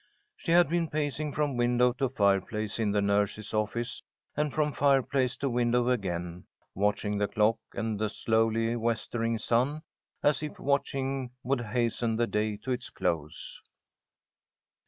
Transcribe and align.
She 0.35 0.51
had 0.53 0.67
been 0.67 0.89
pacing 0.89 1.31
from 1.33 1.57
window 1.57 1.93
to 1.93 2.09
fireplace 2.09 2.79
in 2.79 2.89
the 2.91 3.03
nurse's 3.03 3.53
office, 3.53 4.01
and 4.35 4.51
from 4.51 4.71
fireplace 4.73 5.37
to 5.37 5.47
window 5.47 5.89
again, 5.91 6.45
watching 6.73 7.19
the 7.19 7.27
clock 7.27 7.59
and 7.75 7.99
the 7.99 8.09
slowly 8.09 8.75
westering 8.75 9.37
sun, 9.37 9.83
as 10.23 10.41
if 10.41 10.57
watching 10.59 11.29
would 11.43 11.61
hasten 11.61 12.15
the 12.15 12.25
day 12.25 12.57
to 12.63 12.71
its 12.71 12.89
close. 12.89 13.61